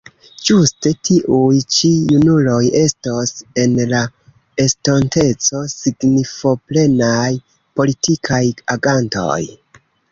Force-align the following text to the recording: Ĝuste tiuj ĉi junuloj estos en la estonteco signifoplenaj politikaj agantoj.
Ĝuste 0.49 0.91
tiuj 1.09 1.59
ĉi 1.75 1.91
junuloj 2.13 2.63
estos 2.81 3.35
en 3.65 3.77
la 3.93 4.01
estonteco 4.65 5.63
signifoplenaj 5.77 7.31
politikaj 7.81 8.45
agantoj. 8.79 9.41